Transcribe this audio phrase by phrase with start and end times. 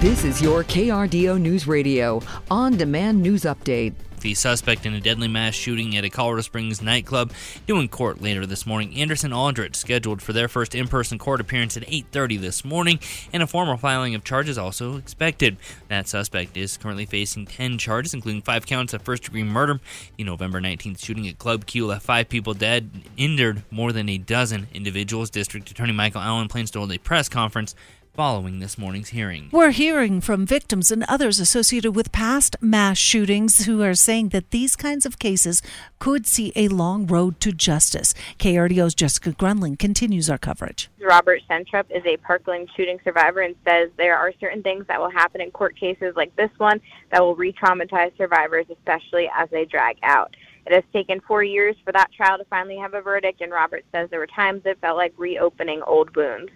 [0.00, 3.92] This is your KRDO News Radio on demand news update.
[4.22, 7.32] The suspect in a deadly mass shooting at a Colorado Springs nightclub
[7.66, 8.94] due in court later this morning.
[8.94, 12.98] Anderson Aldrich scheduled for their first in-person court appearance at 8:30 this morning,
[13.32, 15.58] and a formal filing of charges also expected.
[15.88, 19.80] That suspect is currently facing 10 charges, including five counts of first-degree murder.
[20.16, 24.08] The November 19th shooting at Club Q left five people dead, and injured more than
[24.08, 25.28] a dozen individuals.
[25.28, 27.74] District Attorney Michael Allen plans to hold a press conference
[28.14, 29.48] following this morning's hearing.
[29.52, 34.50] We're hearing from victims and others associated with past mass shootings who are saying that
[34.50, 35.62] these kinds of cases
[35.98, 38.12] could see a long road to justice.
[38.38, 40.90] KRDO's Jessica Grunling continues our coverage.
[41.00, 45.10] Robert Schentrup is a Parkland shooting survivor and says there are certain things that will
[45.10, 49.64] happen in court cases like this one that will re traumatize survivors, especially as they
[49.64, 50.34] drag out.
[50.66, 53.84] It has taken four years for that trial to finally have a verdict, and Robert
[53.92, 56.50] says there were times it felt like reopening old wounds.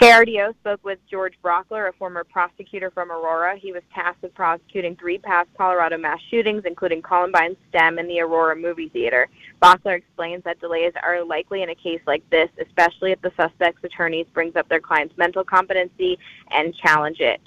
[0.00, 3.56] KRDO spoke with George Brauchler, a former prosecutor from Aurora.
[3.56, 8.20] He was tasked with prosecuting three past Colorado mass shootings, including Columbine STEM and the
[8.20, 9.28] Aurora movie theater.
[9.62, 13.84] Brauchler explains that delays are likely in a case like this, especially if the suspect's
[13.84, 16.18] attorneys brings up their client's mental competency
[16.50, 17.40] and challenge it.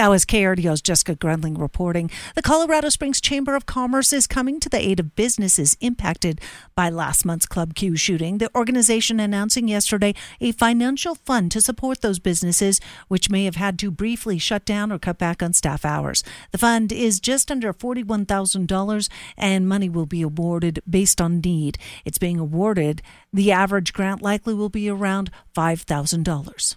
[0.00, 2.10] That was KRDO's Jessica Grunling reporting.
[2.34, 6.40] The Colorado Springs Chamber of Commerce is coming to the aid of businesses impacted
[6.74, 8.38] by last month's Club Q shooting.
[8.38, 13.78] The organization announcing yesterday a financial fund to support those businesses which may have had
[13.80, 16.24] to briefly shut down or cut back on staff hours.
[16.50, 21.76] The fund is just under $41,000 and money will be awarded based on need.
[22.06, 23.02] It's being awarded.
[23.34, 26.76] The average grant likely will be around $5,000.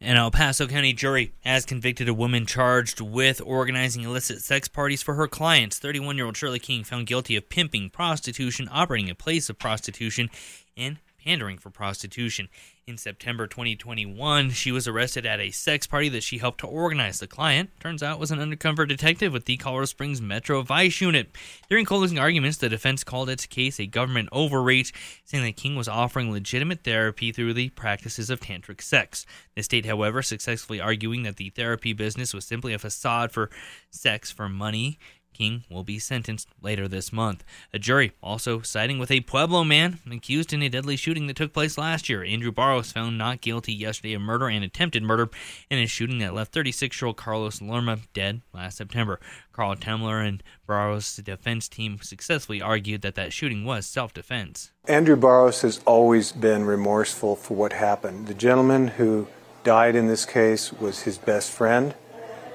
[0.00, 5.02] An El Paso County jury has convicted a woman charged with organizing illicit sex parties
[5.02, 5.80] for her clients.
[5.80, 10.30] 31 year old Shirley King found guilty of pimping, prostitution, operating a place of prostitution,
[10.76, 12.48] and pandering for prostitution.
[12.88, 17.20] In September 2021, she was arrested at a sex party that she helped to organize.
[17.20, 21.28] The client, turns out, was an undercover detective with the Colorado Springs Metro Vice Unit.
[21.68, 24.94] During closing arguments, the defense called its case a government overreach,
[25.26, 29.26] saying that King was offering legitimate therapy through the practices of tantric sex.
[29.54, 33.50] The state, however, successfully arguing that the therapy business was simply a facade for
[33.90, 34.98] sex for money
[35.32, 37.44] King will be sentenced later this month.
[37.72, 41.52] A jury also siding with a Pueblo man accused in a deadly shooting that took
[41.52, 42.24] place last year.
[42.24, 45.30] Andrew Barros found not guilty yesterday of murder and attempted murder
[45.70, 49.20] in a shooting that left 36 year old Carlos Lerma dead last September.
[49.52, 54.72] Carl Temler and Barros' defense team successfully argued that that shooting was self defense.
[54.86, 58.26] Andrew Barros has always been remorseful for what happened.
[58.26, 59.28] The gentleman who
[59.64, 61.94] died in this case was his best friend.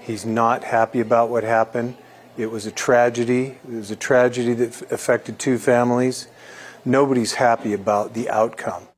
[0.00, 1.96] He's not happy about what happened.
[2.36, 3.58] It was a tragedy.
[3.66, 6.28] It was a tragedy that affected two families.
[6.84, 8.88] Nobody's happy about the outcome.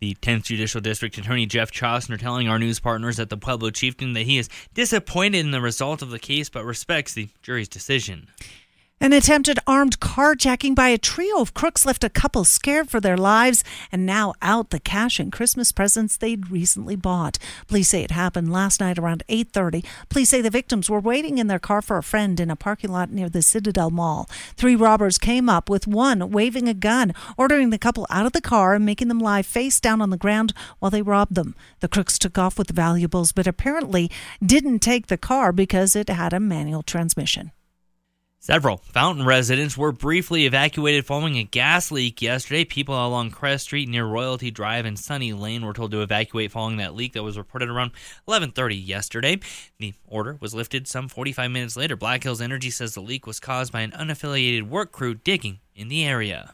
[0.00, 4.12] The 10th Judicial District Attorney Jeff Chostner telling our news partners at the Pueblo Chieftain
[4.12, 8.26] that he is disappointed in the result of the case but respects the jury's decision.
[9.04, 13.18] An attempted armed carjacking by a trio of crooks left a couple scared for their
[13.18, 13.62] lives
[13.92, 17.36] and now out the cash and Christmas presents they'd recently bought.
[17.66, 19.84] Police say it happened last night around 8:30.
[20.08, 22.90] Police say the victims were waiting in their car for a friend in a parking
[22.90, 24.26] lot near the Citadel Mall.
[24.56, 28.40] Three robbers came up with one waving a gun, ordering the couple out of the
[28.40, 31.54] car and making them lie face down on the ground while they robbed them.
[31.80, 34.10] The crooks took off with the valuables but apparently
[34.42, 37.52] didn't take the car because it had a manual transmission.
[38.44, 42.66] Several Fountain residents were briefly evacuated following a gas leak yesterday.
[42.66, 46.76] People along Crest Street near Royalty Drive and Sunny Lane were told to evacuate following
[46.76, 47.92] that leak that was reported around
[48.28, 49.40] 11:30 yesterday.
[49.78, 51.96] The order was lifted some 45 minutes later.
[51.96, 55.88] Black Hills Energy says the leak was caused by an unaffiliated work crew digging in
[55.88, 56.52] the area.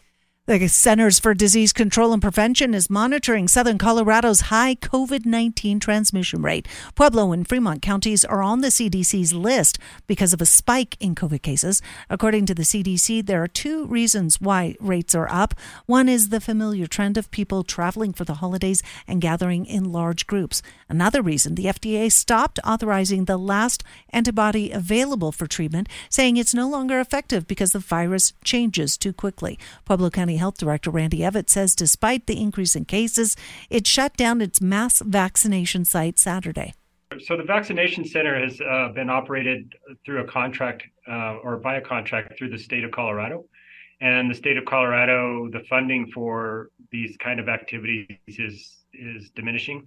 [0.51, 6.43] The Centers for Disease Control and Prevention is monitoring southern Colorado's high COVID 19 transmission
[6.43, 6.67] rate.
[6.97, 9.79] Pueblo and Fremont counties are on the CDC's list
[10.09, 11.81] because of a spike in COVID cases.
[12.11, 15.55] According to the CDC, there are two reasons why rates are up.
[15.87, 20.27] One is the familiar trend of people traveling for the holidays and gathering in large
[20.27, 20.63] groups.
[20.89, 26.69] Another reason, the FDA stopped authorizing the last antibody available for treatment, saying it's no
[26.69, 29.57] longer effective because the virus changes too quickly.
[29.85, 33.37] Pueblo County Health Director Randy Evett says despite the increase in cases,
[33.71, 36.75] it shut down its mass vaccination site Saturday.
[37.27, 41.81] So the vaccination center has uh, been operated through a contract uh, or by a
[41.81, 43.45] contract through the state of Colorado.
[44.01, 49.87] And the state of Colorado, the funding for these kind of activities is is diminishing,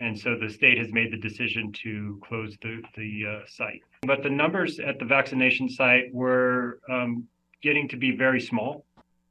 [0.00, 3.82] and so the state has made the decision to close the the uh, site.
[4.02, 7.28] But the numbers at the vaccination site were um,
[7.62, 8.86] getting to be very small,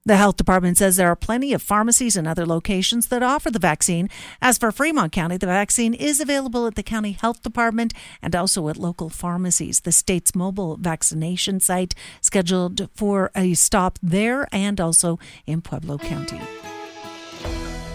[0.09, 3.59] The health department says there are plenty of pharmacies and other locations that offer the
[3.59, 4.09] vaccine.
[4.41, 8.69] As for Fremont County, the vaccine is available at the county health department and also
[8.69, 9.81] at local pharmacies.
[9.81, 16.41] The state's mobile vaccination site scheduled for a stop there and also in Pueblo County.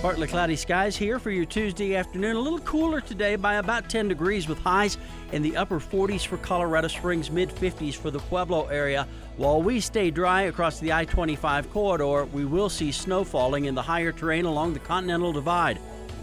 [0.05, 2.37] Partly cloudy skies here for your Tuesday afternoon.
[2.37, 4.99] A little cooler today by about 10 degrees with highs
[5.33, 9.09] in the upper 40s for Colorado Springs, mid 50s for the Pueblo area.
[9.39, 13.75] While we stay dry across the I 25 corridor, we will see snow falling in
[13.75, 15.79] the higher terrain along the Continental Divide.